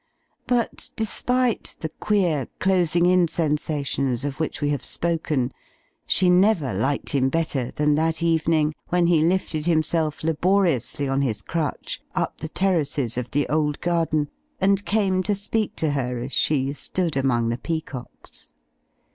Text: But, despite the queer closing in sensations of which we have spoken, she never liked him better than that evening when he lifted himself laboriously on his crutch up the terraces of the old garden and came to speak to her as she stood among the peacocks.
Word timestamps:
But, 0.47 0.89
despite 0.95 1.75
the 1.79 1.89
queer 1.89 2.47
closing 2.57 3.05
in 3.05 3.27
sensations 3.27 4.25
of 4.25 4.39
which 4.39 4.59
we 4.59 4.71
have 4.71 4.83
spoken, 4.83 5.51
she 6.07 6.27
never 6.27 6.73
liked 6.73 7.11
him 7.11 7.29
better 7.29 7.69
than 7.69 7.93
that 7.93 8.23
evening 8.23 8.73
when 8.89 9.05
he 9.05 9.21
lifted 9.23 9.67
himself 9.67 10.23
laboriously 10.23 11.07
on 11.07 11.21
his 11.21 11.43
crutch 11.43 12.01
up 12.15 12.39
the 12.39 12.49
terraces 12.49 13.15
of 13.15 13.29
the 13.29 13.47
old 13.47 13.79
garden 13.79 14.31
and 14.59 14.87
came 14.87 15.21
to 15.21 15.35
speak 15.35 15.75
to 15.75 15.91
her 15.91 16.17
as 16.17 16.33
she 16.33 16.73
stood 16.73 17.15
among 17.15 17.49
the 17.49 17.59
peacocks. 17.59 18.53